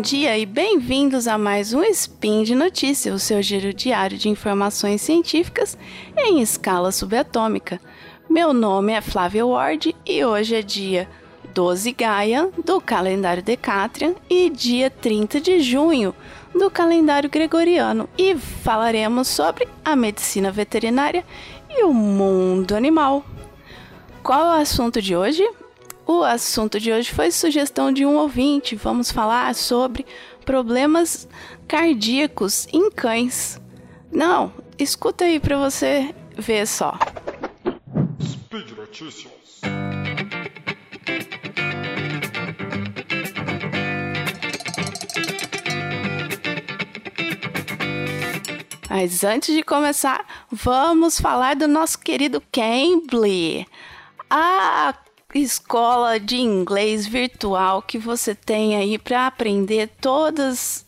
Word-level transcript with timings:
bom 0.00 0.02
dia 0.02 0.38
e 0.38 0.46
bem-vindos 0.46 1.28
a 1.28 1.36
mais 1.36 1.74
um 1.74 1.82
Spin 1.82 2.42
de 2.42 2.54
Notícias, 2.54 3.14
o 3.14 3.18
seu 3.18 3.42
giro 3.42 3.70
diário 3.74 4.16
de 4.16 4.30
informações 4.30 5.02
científicas 5.02 5.76
em 6.16 6.40
escala 6.40 6.90
subatômica. 6.90 7.78
Meu 8.26 8.54
nome 8.54 8.94
é 8.94 9.02
Flávia 9.02 9.44
Ward 9.44 9.94
e 10.06 10.24
hoje 10.24 10.56
é 10.56 10.62
dia 10.62 11.06
12 11.52 11.92
Gaia 11.92 12.48
do 12.64 12.80
calendário 12.80 13.42
Decatrian 13.42 14.14
e 14.30 14.48
dia 14.48 14.88
30 14.88 15.38
de 15.38 15.60
junho 15.60 16.14
do 16.54 16.70
calendário 16.70 17.28
gregoriano 17.28 18.08
e 18.16 18.34
falaremos 18.34 19.28
sobre 19.28 19.68
a 19.84 19.94
medicina 19.94 20.50
veterinária 20.50 21.26
e 21.68 21.84
o 21.84 21.92
mundo 21.92 22.74
animal. 22.74 23.22
Qual 24.22 24.40
é 24.40 24.58
o 24.58 24.62
assunto 24.62 25.02
de 25.02 25.14
hoje? 25.14 25.46
O 26.06 26.22
assunto 26.22 26.80
de 26.80 26.92
hoje 26.92 27.12
foi 27.12 27.30
sugestão 27.30 27.92
de 27.92 28.04
um 28.04 28.16
ouvinte. 28.16 28.74
Vamos 28.74 29.10
falar 29.10 29.54
sobre 29.54 30.04
problemas 30.44 31.28
cardíacos 31.68 32.66
em 32.72 32.90
cães. 32.90 33.60
Não, 34.10 34.52
escuta 34.78 35.24
aí 35.24 35.38
para 35.38 35.56
você 35.56 36.14
ver 36.36 36.66
só. 36.66 36.98
Speed 38.20 38.70
Notícias. 38.72 39.40
Mas 48.88 49.22
antes 49.22 49.54
de 49.54 49.62
começar, 49.62 50.26
vamos 50.50 51.20
falar 51.20 51.54
do 51.54 51.68
nosso 51.68 51.98
querido 52.00 52.42
Cambly. 52.52 53.64
A 54.28 54.92
escola 55.34 56.18
de 56.18 56.36
inglês 56.36 57.06
virtual 57.06 57.82
que 57.82 57.98
você 57.98 58.34
tem 58.34 58.76
aí 58.76 58.98
para 58.98 59.26
aprender 59.26 59.88
todas 60.00 60.84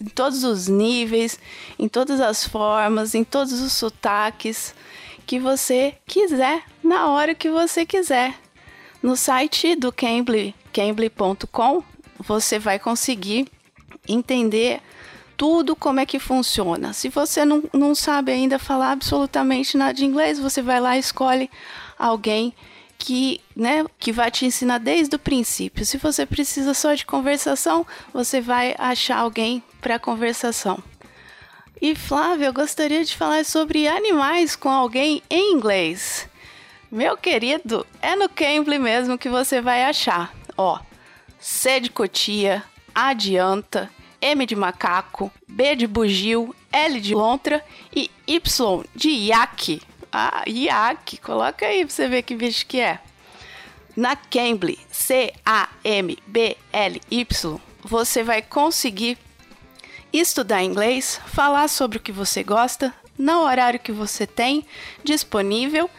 em 0.00 0.06
todos 0.06 0.44
os 0.44 0.68
níveis, 0.68 1.38
em 1.78 1.88
todas 1.88 2.20
as 2.20 2.46
formas, 2.46 3.14
em 3.14 3.24
todos 3.24 3.60
os 3.60 3.72
sotaques 3.72 4.74
que 5.26 5.38
você 5.38 5.94
quiser, 6.06 6.62
na 6.82 7.08
hora 7.08 7.34
que 7.34 7.50
você 7.50 7.86
quiser. 7.86 8.34
No 9.02 9.16
site 9.16 9.74
do 9.76 9.92
Cambly, 9.92 10.54
cambly.com, 10.72 11.82
você 12.18 12.58
vai 12.58 12.78
conseguir 12.78 13.48
entender 14.08 14.80
tudo 15.36 15.76
como 15.76 16.00
é 16.00 16.06
que 16.06 16.18
funciona. 16.18 16.92
Se 16.92 17.08
você 17.08 17.44
não, 17.44 17.62
não 17.72 17.94
sabe 17.94 18.32
ainda 18.32 18.58
falar 18.58 18.92
absolutamente 18.92 19.76
nada 19.76 19.94
de 19.94 20.04
inglês, 20.04 20.38
você 20.38 20.62
vai 20.62 20.80
lá 20.80 20.96
e 20.96 21.00
escolhe 21.00 21.50
alguém 21.98 22.54
que, 23.06 23.40
né, 23.54 23.84
que 24.00 24.10
vai 24.10 24.32
te 24.32 24.44
ensinar 24.44 24.78
desde 24.78 25.14
o 25.14 25.18
princípio. 25.18 25.86
Se 25.86 25.96
você 25.96 26.26
precisa 26.26 26.74
só 26.74 26.92
de 26.92 27.06
conversação, 27.06 27.86
você 28.12 28.40
vai 28.40 28.74
achar 28.76 29.18
alguém 29.18 29.62
para 29.80 29.96
conversação. 29.96 30.82
E 31.80 31.94
Flávia, 31.94 32.46
eu 32.46 32.52
gostaria 32.52 33.04
de 33.04 33.14
falar 33.14 33.44
sobre 33.44 33.86
animais 33.86 34.56
com 34.56 34.68
alguém 34.68 35.22
em 35.30 35.52
inglês. 35.52 36.28
Meu 36.90 37.16
querido, 37.16 37.86
é 38.02 38.16
no 38.16 38.28
Cambly 38.28 38.76
mesmo 38.76 39.16
que 39.16 39.28
você 39.28 39.60
vai 39.60 39.84
achar. 39.84 40.34
Ó, 40.58 40.80
C 41.38 41.78
de 41.78 41.90
cotia, 41.90 42.64
adianta, 42.92 43.88
M 44.20 44.44
de 44.44 44.56
macaco, 44.56 45.30
B 45.46 45.76
de 45.76 45.86
bugio, 45.86 46.52
L 46.72 47.00
de 47.00 47.14
lontra 47.14 47.64
e 47.94 48.10
Y 48.26 48.84
de 48.96 49.10
iaque. 49.10 49.80
Ah, 50.18 50.44
IAC, 50.46 51.18
coloca 51.18 51.66
aí 51.66 51.84
pra 51.84 51.94
você 51.94 52.08
ver 52.08 52.22
que 52.22 52.34
bicho 52.34 52.66
que 52.66 52.80
é. 52.80 52.98
Na 53.94 54.16
Cambly, 54.16 54.78
C-A-M-B-L-Y, 54.90 55.26
você 57.84 58.22
vai 58.22 58.40
conseguir 58.40 59.18
estudar 60.10 60.62
inglês, 60.62 61.20
falar 61.26 61.68
sobre 61.68 61.98
o 61.98 62.00
que 62.00 62.12
você 62.12 62.42
gosta, 62.42 62.94
no 63.18 63.40
horário 63.42 63.78
que 63.78 63.92
você 63.92 64.26
tem 64.26 64.64
disponível 65.04 65.90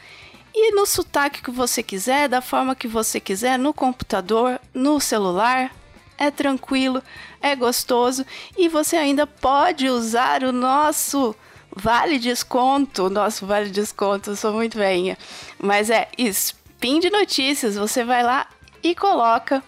e 0.52 0.72
no 0.72 0.88
sotaque 0.88 1.44
que 1.44 1.52
você 1.52 1.84
quiser, 1.84 2.28
da 2.28 2.42
forma 2.42 2.76
que 2.76 2.88
você 2.88 3.20
quiser, 3.20 3.60
no 3.60 3.72
computador, 3.72 4.60
no 4.74 5.00
celular. 5.00 5.72
É 6.18 6.32
tranquilo, 6.32 7.04
é 7.40 7.56
gostoso 7.56 8.26
e 8.58 8.68
você 8.68 8.96
ainda 8.98 9.28
pode 9.28 9.88
usar 9.88 10.44
o 10.44 10.52
nosso 10.52 11.36
Vale 11.80 12.18
desconto, 12.18 13.08
nosso 13.08 13.46
vale 13.46 13.70
desconto, 13.70 14.32
eu 14.32 14.36
sou 14.36 14.52
muito 14.52 14.78
velhinha. 14.78 15.16
Mas 15.60 15.92
é 15.92 16.10
Spin 16.18 17.00
de 17.00 17.12
Notícias, 17.12 17.76
você 17.76 18.04
vai 18.04 18.24
lá 18.24 18.48
e 18.82 18.96
coloca 18.96 19.64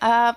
a. 0.00 0.36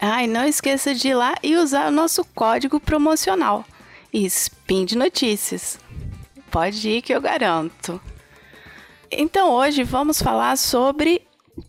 Ai, 0.00 0.26
não 0.26 0.44
esqueça 0.44 0.92
de 0.92 1.08
ir 1.08 1.14
lá 1.14 1.36
e 1.40 1.56
usar 1.56 1.88
o 1.88 1.92
nosso 1.92 2.24
código 2.24 2.80
promocional. 2.80 3.64
Spin 4.12 4.84
de 4.84 4.98
Notícias. 4.98 5.78
Pode 6.50 6.88
ir 6.88 7.02
que 7.02 7.14
eu 7.14 7.20
garanto. 7.20 8.00
Então 9.10 9.52
hoje 9.52 9.84
vamos 9.84 10.20
falar 10.20 10.58
sobre 10.58 11.22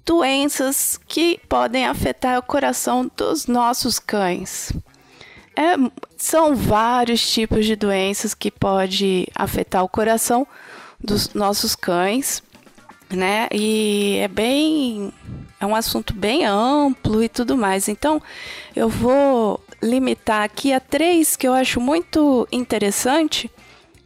doenças 0.03 0.99
que 1.07 1.39
podem 1.47 1.85
afetar 1.85 2.39
o 2.39 2.44
coração 2.44 3.09
dos 3.16 3.45
nossos 3.45 3.99
cães. 3.99 4.73
É, 5.55 5.75
são 6.17 6.55
vários 6.55 7.25
tipos 7.31 7.66
de 7.66 7.75
doenças 7.75 8.33
que 8.33 8.51
pode 8.51 9.28
afetar 9.35 9.83
o 9.83 9.89
coração 9.89 10.47
dos 11.00 11.33
nossos 11.33 11.75
cães, 11.75 12.41
né? 13.09 13.47
E 13.51 14.17
é 14.22 14.28
bem 14.28 15.13
é 15.59 15.66
um 15.66 15.75
assunto 15.75 16.13
bem 16.13 16.45
amplo 16.45 17.23
e 17.23 17.29
tudo 17.29 17.57
mais. 17.57 17.88
Então, 17.88 18.22
eu 18.75 18.89
vou 18.89 19.59
limitar 19.81 20.44
aqui 20.44 20.73
a 20.73 20.79
três 20.79 21.35
que 21.35 21.47
eu 21.47 21.53
acho 21.53 21.79
muito 21.79 22.47
interessante 22.51 23.49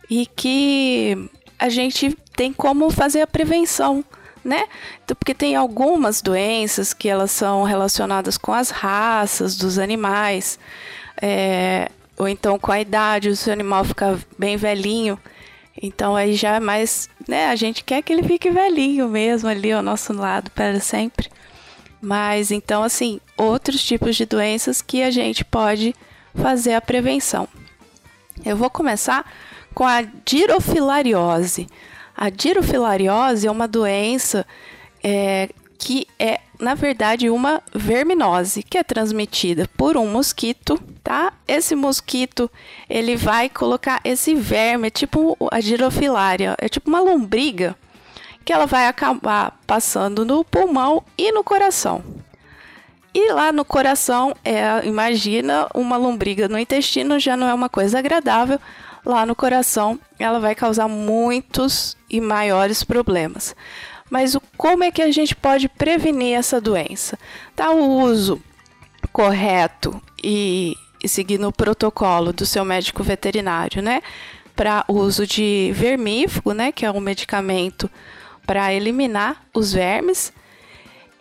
e 0.09 0.25
que 0.25 1.29
a 1.59 1.69
gente 1.69 2.15
tem 2.35 2.53
como 2.53 2.89
fazer 2.89 3.21
a 3.21 3.27
prevenção, 3.27 4.03
né? 4.43 4.65
Então, 5.03 5.15
porque 5.15 5.33
tem 5.33 5.55
algumas 5.55 6.21
doenças 6.21 6.93
que 6.93 7.09
elas 7.09 7.31
são 7.31 7.63
relacionadas 7.63 8.37
com 8.37 8.53
as 8.53 8.69
raças 8.69 9.55
dos 9.55 9.77
animais 9.77 10.57
é, 11.21 11.89
ou 12.17 12.27
então 12.27 12.59
com 12.59 12.71
a 12.71 12.79
idade, 12.79 13.29
o 13.29 13.35
seu 13.35 13.53
animal 13.53 13.83
fica 13.83 14.19
bem 14.37 14.57
velhinho. 14.57 15.19
Então 15.81 16.15
aí 16.15 16.35
já 16.35 16.55
é 16.55 16.59
mais, 16.59 17.09
né, 17.27 17.47
a 17.47 17.55
gente 17.55 17.83
quer 17.83 18.01
que 18.01 18.11
ele 18.11 18.23
fique 18.23 18.49
velhinho 18.49 19.07
mesmo 19.07 19.49
ali 19.49 19.71
ao 19.71 19.81
nosso 19.81 20.13
lado 20.13 20.51
para 20.51 20.79
sempre. 20.79 21.29
Mas 22.01 22.51
então 22.51 22.83
assim, 22.83 23.19
outros 23.37 23.83
tipos 23.83 24.15
de 24.15 24.25
doenças 24.25 24.81
que 24.81 25.01
a 25.01 25.11
gente 25.11 25.45
pode 25.45 25.95
fazer 26.35 26.73
a 26.73 26.81
prevenção. 26.81 27.47
Eu 28.45 28.57
vou 28.57 28.69
começar 28.69 29.25
com 29.73 29.85
a 29.85 30.01
dirofilariose. 30.01 31.67
A 32.15 32.29
dirofilariose 32.29 33.47
é 33.47 33.51
uma 33.51 33.67
doença 33.67 34.45
é, 35.03 35.49
que 35.77 36.07
é, 36.19 36.39
na 36.61 36.75
verdade, 36.75 37.29
uma 37.29 37.61
verminose, 37.73 38.61
que 38.61 38.77
é 38.77 38.83
transmitida 38.83 39.67
por 39.75 39.97
um 39.97 40.07
mosquito, 40.07 40.79
tá? 41.03 41.33
Esse 41.47 41.75
mosquito, 41.75 42.49
ele 42.87 43.15
vai 43.15 43.49
colocar 43.49 43.99
esse 44.05 44.35
verme, 44.35 44.87
é 44.87 44.91
tipo 44.91 45.35
a 45.51 45.59
girofilária, 45.59 46.55
é 46.59 46.69
tipo 46.69 46.87
uma 46.87 47.01
lombriga, 47.01 47.75
que 48.45 48.53
ela 48.53 48.67
vai 48.67 48.87
acabar 48.87 49.59
passando 49.65 50.23
no 50.23 50.45
pulmão 50.45 51.03
e 51.17 51.31
no 51.31 51.43
coração. 51.43 52.03
E 53.13 53.31
lá 53.31 53.51
no 53.51 53.65
coração, 53.65 54.33
é, 54.45 54.85
imagina 54.85 55.67
uma 55.73 55.97
lombriga 55.97 56.47
no 56.47 56.57
intestino 56.57 57.19
já 57.19 57.35
não 57.35 57.47
é 57.47 57.53
uma 57.53 57.67
coisa 57.67 57.99
agradável. 57.99 58.59
Lá 59.03 59.25
no 59.25 59.35
coração, 59.35 59.99
ela 60.19 60.39
vai 60.39 60.53
causar 60.53 60.87
muitos 60.87 61.97
e 62.07 62.21
maiores 62.21 62.83
problemas. 62.83 63.55
Mas 64.11 64.35
o, 64.35 64.41
como 64.57 64.83
é 64.83 64.91
que 64.91 65.01
a 65.01 65.09
gente 65.09 65.33
pode 65.33 65.69
prevenir 65.69 66.37
essa 66.37 66.59
doença? 66.59 67.17
Tá 67.55 67.71
o 67.71 68.01
uso 68.01 68.43
correto 69.13 70.01
e, 70.21 70.75
e 71.01 71.07
seguindo 71.07 71.47
o 71.47 71.53
protocolo 71.53 72.33
do 72.33 72.45
seu 72.45 72.65
médico 72.65 73.01
veterinário, 73.03 73.81
né? 73.81 74.01
Para 74.53 74.83
uso 74.89 75.25
de 75.25 75.71
vermífugo, 75.73 76.51
né? 76.51 76.73
Que 76.73 76.85
é 76.85 76.91
um 76.91 76.99
medicamento 76.99 77.89
para 78.45 78.73
eliminar 78.73 79.45
os 79.53 79.71
vermes. 79.71 80.33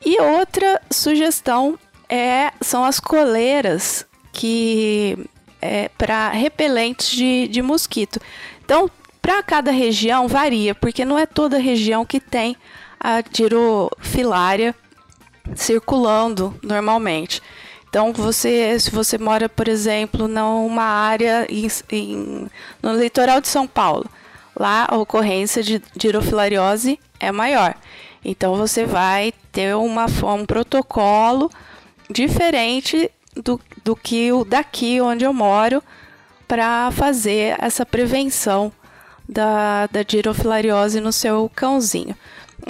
E 0.04 0.20
outra 0.20 0.82
sugestão 0.90 1.78
é, 2.08 2.50
são 2.60 2.84
as 2.84 2.98
coleiras 2.98 4.04
que 4.32 5.16
é 5.62 5.88
para 5.90 6.30
repelentes 6.30 7.08
de, 7.08 7.46
de 7.46 7.62
mosquito. 7.62 8.18
Então, 8.64 8.90
para 9.30 9.44
cada 9.44 9.70
região 9.70 10.26
varia, 10.26 10.74
porque 10.74 11.04
não 11.04 11.16
é 11.16 11.24
toda 11.24 11.56
região 11.56 12.04
que 12.04 12.18
tem 12.18 12.56
a 12.98 13.22
tirofilária 13.22 14.74
circulando 15.54 16.52
normalmente. 16.64 17.40
Então, 17.88 18.12
você, 18.12 18.76
se 18.80 18.90
você 18.90 19.16
mora, 19.18 19.48
por 19.48 19.68
exemplo, 19.68 20.26
numa 20.26 20.82
área 20.82 21.46
em, 21.48 21.68
em, 21.92 22.50
no 22.82 22.96
litoral 22.96 23.40
de 23.40 23.46
São 23.46 23.68
Paulo, 23.68 24.04
lá 24.58 24.88
a 24.90 24.96
ocorrência 24.96 25.62
de 25.62 25.80
dirofilariose 25.94 26.98
é 27.20 27.30
maior. 27.30 27.76
Então, 28.24 28.56
você 28.56 28.84
vai 28.84 29.32
ter 29.52 29.76
uma, 29.76 30.06
um 30.36 30.44
protocolo 30.44 31.48
diferente 32.10 33.08
do, 33.36 33.60
do 33.84 33.94
que 33.94 34.32
o 34.32 34.44
daqui 34.44 35.00
onde 35.00 35.24
eu 35.24 35.32
moro 35.32 35.80
para 36.48 36.90
fazer 36.90 37.54
essa 37.60 37.86
prevenção 37.86 38.72
da, 39.30 39.86
da 39.86 40.04
girofilariose 40.06 41.00
no 41.00 41.12
seu 41.12 41.50
cãozinho. 41.54 42.16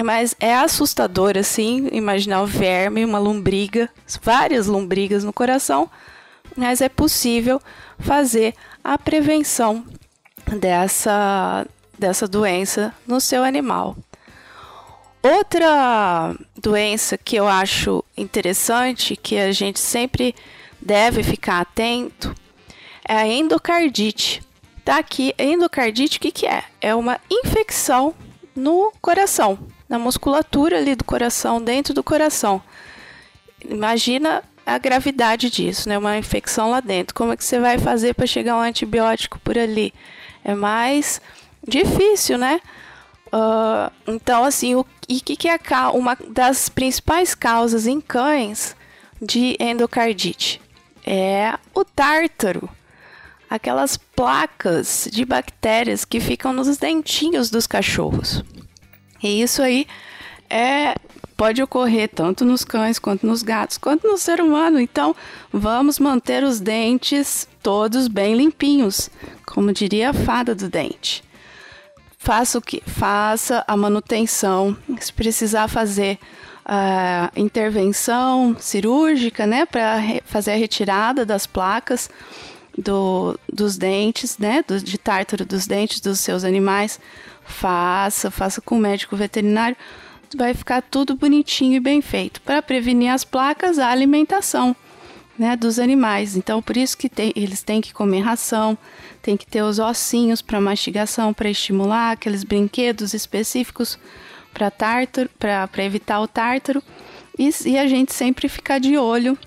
Mas 0.04 0.36
é 0.38 0.54
assustador, 0.54 1.36
assim, 1.36 1.88
imaginar 1.90 2.42
o 2.42 2.46
verme, 2.46 3.04
uma 3.04 3.18
lombriga, 3.18 3.88
várias 4.22 4.66
lombrigas 4.66 5.24
no 5.24 5.32
coração, 5.32 5.90
mas 6.56 6.80
é 6.80 6.88
possível 6.88 7.60
fazer 7.98 8.54
a 8.84 8.96
prevenção 8.96 9.84
dessa, 10.58 11.66
dessa 11.98 12.28
doença 12.28 12.94
no 13.06 13.20
seu 13.20 13.42
animal. 13.42 13.96
Outra 15.22 16.34
doença 16.56 17.18
que 17.18 17.36
eu 17.36 17.48
acho 17.48 18.04
interessante, 18.16 19.16
que 19.16 19.38
a 19.38 19.52
gente 19.52 19.78
sempre 19.78 20.34
deve 20.80 21.22
ficar 21.22 21.60
atento, 21.60 22.34
é 23.06 23.14
a 23.14 23.26
endocardite. 23.26 24.42
Tá 24.90 24.98
aqui, 24.98 25.32
endocardite, 25.38 26.18
o 26.18 26.20
que, 26.20 26.32
que 26.32 26.46
é? 26.48 26.64
É 26.80 26.92
uma 26.96 27.20
infecção 27.30 28.12
no 28.56 28.92
coração, 29.00 29.56
na 29.88 30.00
musculatura 30.00 30.78
ali 30.78 30.96
do 30.96 31.04
coração, 31.04 31.62
dentro 31.62 31.94
do 31.94 32.02
coração. 32.02 32.60
Imagina 33.64 34.42
a 34.66 34.78
gravidade 34.78 35.48
disso, 35.48 35.88
né? 35.88 35.96
Uma 35.96 36.18
infecção 36.18 36.72
lá 36.72 36.80
dentro. 36.80 37.14
Como 37.14 37.32
é 37.32 37.36
que 37.36 37.44
você 37.44 37.60
vai 37.60 37.78
fazer 37.78 38.14
para 38.14 38.26
chegar 38.26 38.56
um 38.56 38.62
antibiótico 38.62 39.38
por 39.38 39.56
ali? 39.56 39.94
É 40.42 40.56
mais 40.56 41.20
difícil, 41.64 42.36
né? 42.36 42.60
Uh, 43.28 43.92
então, 44.08 44.42
assim, 44.42 44.74
o 44.74 44.84
e 45.08 45.20
que, 45.20 45.36
que 45.36 45.48
é 45.48 45.56
uma 45.94 46.18
das 46.30 46.68
principais 46.68 47.32
causas 47.32 47.86
em 47.86 48.00
cães 48.00 48.74
de 49.22 49.56
endocardite? 49.60 50.60
É 51.06 51.56
o 51.72 51.84
tártaro, 51.84 52.68
aquelas 53.50 53.96
placas 53.96 55.08
de 55.10 55.24
bactérias 55.24 56.04
que 56.04 56.20
ficam 56.20 56.52
nos 56.52 56.76
dentinhos 56.78 57.50
dos 57.50 57.66
cachorros. 57.66 58.44
E 59.20 59.42
isso 59.42 59.60
aí 59.60 59.88
é 60.48 60.94
pode 61.36 61.62
ocorrer 61.62 62.06
tanto 62.06 62.44
nos 62.44 62.64
cães 62.64 62.98
quanto 62.98 63.26
nos 63.26 63.42
gatos, 63.42 63.78
quanto 63.78 64.06
no 64.06 64.18
ser 64.18 64.42
humano. 64.42 64.78
Então, 64.78 65.16
vamos 65.50 65.98
manter 65.98 66.44
os 66.44 66.60
dentes 66.60 67.48
todos 67.62 68.08
bem 68.08 68.36
limpinhos, 68.36 69.08
como 69.46 69.72
diria 69.72 70.10
a 70.10 70.12
fada 70.12 70.54
do 70.54 70.68
dente. 70.68 71.24
Faça 72.18 72.58
o 72.58 72.60
que? 72.60 72.82
Faça 72.86 73.64
a 73.66 73.74
manutenção. 73.74 74.76
Se 75.00 75.10
precisar 75.10 75.66
fazer 75.66 76.18
a 76.62 77.30
uh, 77.34 77.40
intervenção 77.40 78.54
cirúrgica, 78.60 79.46
né, 79.46 79.64
para 79.64 79.96
fazer 80.26 80.52
a 80.52 80.56
retirada 80.56 81.24
das 81.24 81.46
placas 81.46 82.10
do, 82.76 83.38
dos 83.52 83.76
dentes, 83.76 84.38
né, 84.38 84.64
do, 84.66 84.80
de 84.80 84.98
tártaro 84.98 85.44
dos 85.44 85.66
dentes 85.66 86.00
dos 86.00 86.20
seus 86.20 86.44
animais, 86.44 87.00
faça, 87.44 88.30
faça 88.30 88.60
com 88.60 88.76
o 88.76 88.80
médico 88.80 89.16
veterinário 89.16 89.76
vai 90.36 90.54
ficar 90.54 90.82
tudo 90.82 91.16
bonitinho 91.16 91.74
e 91.74 91.80
bem 91.80 92.00
feito. 92.00 92.40
Para 92.42 92.62
prevenir 92.62 93.10
as 93.10 93.24
placas, 93.24 93.78
a 93.78 93.88
alimentação 93.88 94.74
né, 95.38 95.56
dos 95.56 95.78
animais. 95.78 96.36
Então, 96.36 96.62
por 96.62 96.76
isso 96.76 96.96
que 96.96 97.08
tem, 97.08 97.32
eles 97.34 97.62
têm 97.62 97.80
que 97.80 97.92
comer 97.92 98.20
ração, 98.20 98.76
tem 99.22 99.36
que 99.36 99.46
ter 99.46 99.62
os 99.62 99.78
ossinhos 99.78 100.42
para 100.42 100.60
mastigação, 100.60 101.32
para 101.32 101.50
estimular 101.50 102.12
aqueles 102.12 102.44
brinquedos 102.44 103.14
específicos 103.14 103.98
para 104.52 104.70
tártaro, 104.70 105.30
para 105.38 105.84
evitar 105.84 106.20
o 106.20 106.28
tártaro. 106.28 106.82
E, 107.38 107.50
e 107.66 107.78
a 107.78 107.86
gente 107.86 108.12
sempre 108.12 108.48
ficar 108.48 108.78
de 108.78 108.98
olho 108.98 109.38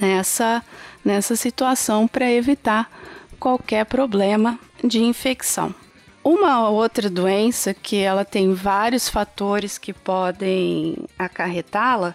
nessa, 0.00 0.62
nessa 1.04 1.36
situação 1.36 2.06
para 2.06 2.30
evitar 2.30 2.90
qualquer 3.38 3.86
problema 3.86 4.58
de 4.84 5.02
infecção. 5.02 5.74
Uma 6.22 6.68
outra 6.68 7.08
doença 7.08 7.72
que 7.72 7.96
ela 7.96 8.24
tem 8.24 8.52
vários 8.52 9.08
fatores 9.08 9.78
que 9.78 9.92
podem 9.92 10.96
acarretá-la 11.18 12.14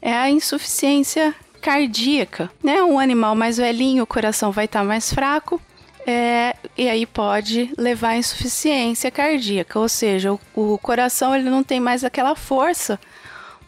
é 0.00 0.14
a 0.14 0.30
insuficiência 0.30 1.34
cardíaca, 1.60 2.50
né? 2.62 2.82
Um 2.82 2.98
animal 2.98 3.34
mais 3.34 3.56
velhinho, 3.56 4.04
o 4.04 4.06
coração 4.06 4.52
vai 4.52 4.66
estar 4.66 4.80
tá 4.80 4.84
mais 4.84 5.12
fraco, 5.12 5.60
é, 6.06 6.56
e 6.76 6.88
aí 6.88 7.06
pode 7.06 7.72
levar 7.78 8.10
à 8.10 8.16
insuficiência 8.16 9.10
cardíaca, 9.10 9.78
ou 9.78 9.88
seja, 9.88 10.32
o, 10.32 10.40
o 10.54 10.78
coração 10.78 11.34
ele 11.34 11.48
não 11.48 11.62
tem 11.62 11.78
mais 11.78 12.02
aquela 12.02 12.34
força 12.34 12.98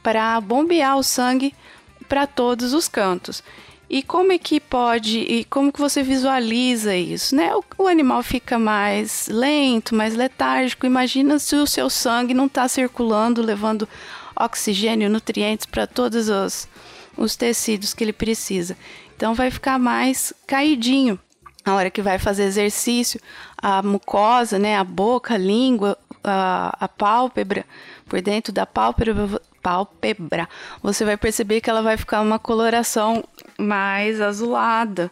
para 0.02 0.40
bombear 0.40 0.96
o 0.96 1.02
sangue 1.02 1.55
para 2.08 2.26
todos 2.26 2.72
os 2.72 2.88
cantos. 2.88 3.43
E 3.94 4.02
como 4.02 4.32
é 4.32 4.38
que 4.38 4.58
pode, 4.58 5.20
e 5.20 5.44
como 5.44 5.73
que 5.73 5.79
você 5.79 6.02
visualiza 6.02 6.96
isso, 6.96 7.32
né? 7.37 7.55
O, 7.55 7.62
o 7.79 7.87
animal 7.87 8.25
fica 8.25 8.58
mais 8.58 9.29
lento, 9.29 9.94
mais 9.94 10.17
letárgico. 10.17 10.85
Imagina 10.85 11.38
se 11.38 11.55
o 11.55 11.64
seu 11.64 11.88
sangue 11.88 12.35
não 12.35 12.46
está 12.46 12.67
circulando, 12.67 13.41
levando 13.41 13.88
oxigênio, 14.35 15.08
nutrientes 15.08 15.64
para 15.64 15.87
todos 15.87 16.29
os, 16.29 16.69
os 17.17 17.37
tecidos 17.37 17.94
que 17.94 18.02
ele 18.02 18.12
precisa. 18.12 18.76
Então 19.14 19.32
vai 19.32 19.49
ficar 19.49 19.79
mais 19.79 20.35
caidinho. 20.44 21.17
Na 21.64 21.76
hora 21.76 21.88
que 21.88 22.02
vai 22.02 22.19
fazer 22.19 22.43
exercício, 22.46 23.20
a 23.56 23.81
mucosa, 23.81 24.58
né, 24.58 24.76
a 24.76 24.82
boca, 24.82 25.35
a 25.35 25.38
língua, 25.38 25.96
a, 26.25 26.76
a 26.81 26.88
pálpebra, 26.88 27.64
por 28.06 28.20
dentro 28.20 28.52
da 28.52 28.67
pálpebra, 28.67 29.41
pálpebra, 29.64 30.46
você 30.82 31.06
vai 31.06 31.16
perceber 31.16 31.62
que 31.62 31.70
ela 31.70 31.81
vai 31.81 31.96
ficar 31.96 32.20
uma 32.20 32.38
coloração 32.38 33.25
mais 33.58 34.20
azulada. 34.20 35.11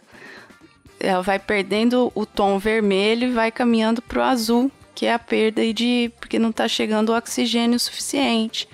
Ela 0.99 1.23
vai 1.23 1.39
perdendo 1.39 2.11
o 2.13 2.23
tom 2.23 2.59
vermelho 2.59 3.29
e 3.29 3.31
vai 3.31 3.51
caminhando 3.51 3.99
para 3.99 4.19
o 4.19 4.23
azul, 4.23 4.71
que 4.93 5.07
é 5.07 5.13
a 5.13 5.19
perda 5.19 5.73
de 5.73 6.11
porque 6.19 6.37
não 6.37 6.51
está 6.51 6.67
chegando 6.67 7.09
o 7.09 7.17
oxigênio 7.17 7.79
suficiente. 7.79 8.69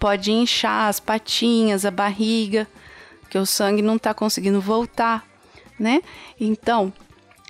Pode 0.00 0.32
inchar 0.32 0.88
as 0.88 0.98
patinhas, 0.98 1.86
a 1.86 1.92
barriga, 1.92 2.66
que 3.30 3.38
o 3.38 3.46
sangue 3.46 3.82
não 3.82 3.94
está 3.94 4.12
conseguindo 4.12 4.60
voltar, 4.60 5.24
né? 5.78 6.02
Então, 6.38 6.92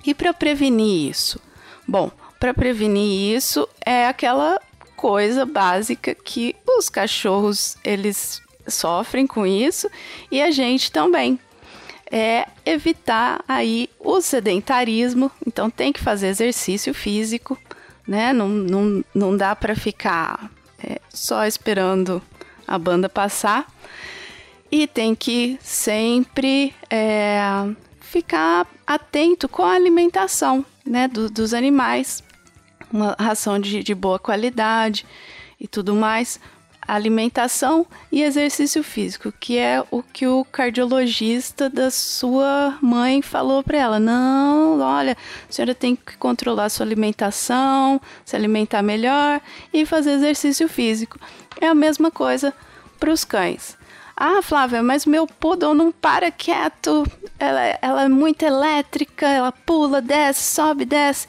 e 0.05 0.13
para 0.13 0.33
prevenir 0.33 1.09
isso? 1.09 1.41
Bom, 1.87 2.11
para 2.39 2.53
prevenir 2.53 3.35
isso 3.35 3.67
é 3.83 4.07
aquela 4.07 4.61
coisa 4.95 5.45
básica 5.45 6.15
que 6.15 6.55
os 6.77 6.89
cachorros 6.89 7.77
eles 7.83 8.41
sofrem 8.67 9.27
com 9.27 9.45
isso 9.45 9.89
e 10.31 10.41
a 10.41 10.51
gente 10.51 10.91
também. 10.91 11.39
É 12.11 12.47
evitar 12.63 13.43
aí 13.47 13.89
o 13.99 14.21
sedentarismo, 14.21 15.31
então 15.45 15.71
tem 15.71 15.91
que 15.91 15.99
fazer 15.99 16.27
exercício 16.27 16.93
físico, 16.93 17.57
né? 18.07 18.31
Não, 18.31 18.47
não, 18.47 19.03
não 19.13 19.35
dá 19.35 19.55
para 19.55 19.75
ficar 19.75 20.51
é, 20.83 21.01
só 21.09 21.45
esperando 21.45 22.21
a 22.67 22.77
banda 22.77 23.09
passar. 23.09 23.65
E 24.71 24.87
tem 24.87 25.15
que 25.15 25.57
sempre 25.61 26.73
é, 26.89 27.39
ficar 28.01 28.67
atento 28.85 29.47
com 29.47 29.63
a 29.63 29.73
alimentação, 29.73 30.65
né, 30.85 31.07
do, 31.07 31.29
dos 31.29 31.53
animais, 31.53 32.23
uma 32.91 33.15
ração 33.19 33.59
de, 33.59 33.83
de 33.83 33.95
boa 33.95 34.19
qualidade 34.19 35.05
e 35.59 35.67
tudo 35.67 35.95
mais, 35.95 36.39
alimentação 36.87 37.85
e 38.11 38.21
exercício 38.21 38.83
físico, 38.83 39.33
que 39.39 39.57
é 39.57 39.83
o 39.89 40.03
que 40.03 40.27
o 40.27 40.45
cardiologista 40.45 41.69
da 41.69 41.89
sua 41.89 42.77
mãe 42.81 43.21
falou 43.21 43.63
para 43.63 43.77
ela. 43.77 43.99
Não, 43.99 44.79
olha, 44.79 45.17
a 45.49 45.51
senhora 45.51 45.73
tem 45.73 45.95
que 45.95 46.17
controlar 46.17 46.65
a 46.65 46.69
sua 46.69 46.85
alimentação, 46.85 47.99
se 48.23 48.35
alimentar 48.35 48.81
melhor 48.81 49.41
e 49.73 49.85
fazer 49.85 50.11
exercício 50.11 50.67
físico. 50.67 51.19
É 51.59 51.67
a 51.67 51.75
mesma 51.75 52.11
coisa 52.11 52.53
para 52.99 53.11
os 53.11 53.23
cães. 53.23 53.77
Ah, 54.15 54.41
Flávia, 54.41 54.81
mas 54.81 55.05
meu 55.05 55.27
poodle 55.27 55.73
não 55.73 55.91
para 55.91 56.31
quieto, 56.31 57.05
ela, 57.37 57.77
ela 57.81 58.03
é 58.03 58.07
muito 58.07 58.43
elétrica, 58.43 59.27
ela 59.27 59.51
pula, 59.51 60.01
desce, 60.01 60.55
sobe, 60.55 60.85
desce. 60.85 61.27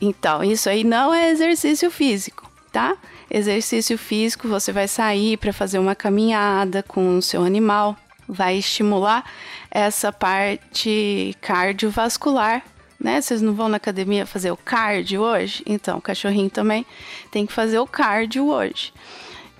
Então, 0.00 0.44
isso 0.44 0.68
aí 0.68 0.84
não 0.84 1.12
é 1.12 1.30
exercício 1.30 1.90
físico, 1.90 2.48
tá? 2.70 2.96
Exercício 3.30 3.96
físico, 3.96 4.48
você 4.48 4.72
vai 4.72 4.86
sair 4.86 5.36
para 5.36 5.52
fazer 5.52 5.78
uma 5.78 5.94
caminhada 5.94 6.82
com 6.82 7.18
o 7.18 7.22
seu 7.22 7.42
animal, 7.42 7.96
vai 8.28 8.58
estimular 8.58 9.24
essa 9.70 10.12
parte 10.12 11.36
cardiovascular, 11.40 12.62
né? 12.98 13.20
Vocês 13.20 13.42
não 13.42 13.54
vão 13.54 13.68
na 13.68 13.76
academia 13.76 14.24
fazer 14.24 14.50
o 14.50 14.56
cardio 14.56 15.20
hoje? 15.20 15.62
Então, 15.66 15.98
o 15.98 16.00
cachorrinho 16.00 16.50
também 16.50 16.86
tem 17.30 17.44
que 17.44 17.52
fazer 17.52 17.78
o 17.78 17.86
cardio 17.86 18.48
hoje 18.48 18.92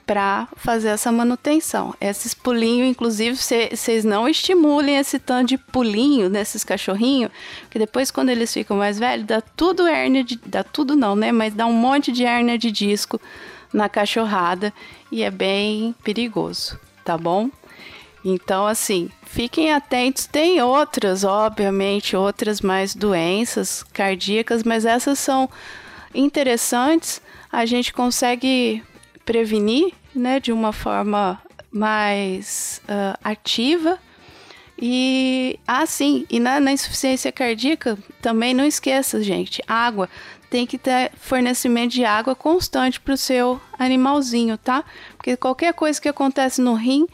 para 0.07 0.49
fazer 0.57 0.89
essa 0.89 1.11
manutenção. 1.11 1.95
Esses 2.01 2.35
pulinhos, 2.35 2.89
inclusive, 2.89 3.37
vocês 3.37 4.05
não 4.05 4.29
estimulem 4.29 4.97
esse 4.97 5.19
tanto 5.19 5.49
de 5.49 5.59
pulinho 5.59 6.29
nesses 6.29 6.63
cachorrinhos, 6.63 7.31
que 7.71 7.79
depois 7.79 8.11
quando 8.11 8.29
eles 8.29 8.53
ficam 8.53 8.77
mais 8.77 8.99
velhos, 8.99 9.27
dá 9.27 9.41
tudo 9.41 9.87
hérnia 9.87 10.23
de, 10.23 10.37
dá 10.45 10.63
tudo 10.63 10.95
não, 10.95 11.17
né? 11.17 11.33
Mas 11.33 11.55
dá 11.55 11.67
um 11.67 11.73
monte 11.73 12.13
de 12.13 12.25
hérnia 12.25 12.59
de 12.59 12.71
disco 12.71 13.21
na 13.75 13.89
cachorrada 13.89 14.73
e 15.11 15.25
é 15.25 15.31
bem 15.31 15.95
perigoso, 16.05 16.79
tá 17.05 17.19
bom? 17.19 17.51
Então, 18.25 18.67
assim, 18.67 19.11
fiquem 19.27 19.73
atentos. 19.73 20.27
Tem 20.27 20.63
outras, 20.63 21.25
obviamente, 21.25 22.17
outras 22.17 22.61
mais 22.61 22.95
doenças 22.95 23.83
cardíacas, 23.93 24.63
mas 24.63 24.87
essas 24.87 25.19
são 25.19 25.51
interessantes. 26.15 27.21
A 27.53 27.67
gente 27.67 27.93
consegue 27.93 28.83
prevenir, 29.27 29.93
né, 30.15 30.39
de 30.39 30.53
uma 30.53 30.73
forma 30.73 31.43
mais 31.71 32.81
uh, 32.85 33.19
ativa. 33.23 33.99
E 34.81 35.59
assim, 35.67 36.27
e 36.31 36.41
na, 36.41 36.59
na, 36.61 36.73
insuficiência 36.73 37.31
cardíaca, 37.31 37.99
também 38.23 38.55
não 38.55 38.65
esqueça, 38.65 39.23
gente, 39.23 39.63
água. 39.69 40.09
Tem 40.55 40.67
que 40.67 40.79
ter 40.79 41.11
fornecimento 41.17 41.91
de 41.91 42.05
água 42.05 42.33
constante 42.33 43.01
para 43.01 43.15
o 43.15 43.17
seu 43.17 43.61
animalzinho, 43.77 44.57
tá? 44.57 44.85
Porque 45.17 45.37
qualquer 45.37 45.75
coisa 45.75 46.01
que 46.01 46.09
acontece 46.09 46.61
no 46.61 46.75
rim 46.75 47.09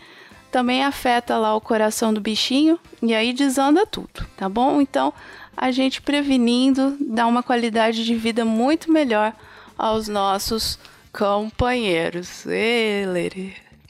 também 0.53 0.85
afeta 0.85 1.39
lá 1.39 1.57
o 1.57 1.61
coração 1.61 2.13
do 2.13 2.21
bichinho 2.21 2.79
e 3.03 3.15
aí 3.15 3.33
desanda 3.33 3.87
tudo, 3.87 4.27
tá 4.37 4.47
bom? 4.47 4.79
Então, 4.79 5.11
a 5.57 5.71
gente 5.71 6.03
prevenindo 6.03 6.99
dá 7.01 7.27
uma 7.27 7.43
qualidade 7.43 8.05
de 8.05 8.15
vida 8.15 8.45
muito 8.45 8.93
melhor 8.93 9.33
aos 9.79 10.07
nossos 10.07 10.79
companheiros. 11.11 12.45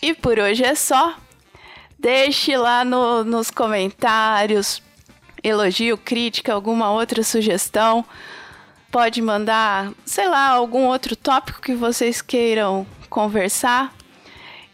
E 0.00 0.14
por 0.14 0.38
hoje 0.38 0.62
é 0.62 0.76
só. 0.76 1.16
Deixe 1.98 2.56
lá 2.56 2.84
no, 2.84 3.24
nos 3.24 3.50
comentários 3.50 4.80
elogio, 5.42 5.98
crítica, 5.98 6.52
alguma 6.52 6.92
outra 6.92 7.24
sugestão. 7.24 8.04
Pode 8.90 9.22
mandar, 9.22 9.92
sei 10.04 10.28
lá, 10.28 10.48
algum 10.48 10.86
outro 10.86 11.14
tópico 11.14 11.60
que 11.60 11.74
vocês 11.74 12.20
queiram 12.20 12.86
conversar. 13.08 13.94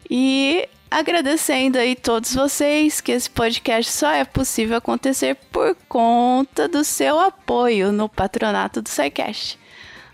E 0.09 0.67
agradecendo 0.89 1.77
aí 1.77 1.95
todos 1.95 2.33
vocês 2.33 3.01
que 3.01 3.11
esse 3.11 3.29
podcast 3.29 3.91
só 3.91 4.09
é 4.09 4.23
possível 4.23 4.77
acontecer 4.77 5.35
por 5.51 5.75
conta 5.87 6.67
do 6.67 6.83
seu 6.83 7.19
apoio 7.19 7.91
no 7.91 8.07
patronato 8.07 8.81
do 8.81 8.89
SciCast, 8.89 9.59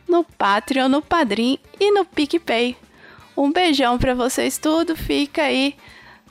no 0.07 0.23
Patreon, 0.23 0.89
no 0.89 1.01
Padrim 1.01 1.59
e 1.79 1.91
no 1.91 2.03
PicPay. 2.03 2.75
Um 3.37 3.51
beijão 3.51 3.97
para 3.97 4.13
vocês 4.13 4.57
tudo, 4.57 4.95
fica 4.95 5.43
aí 5.43 5.75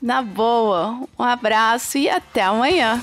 na 0.01 0.23
boa. 0.23 1.01
Um 1.19 1.23
abraço 1.23 1.99
e 1.99 2.09
até 2.09 2.43
amanhã. 2.43 3.03